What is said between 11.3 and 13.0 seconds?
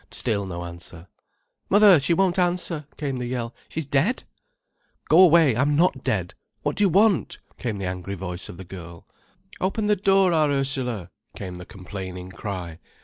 came the complaining cry.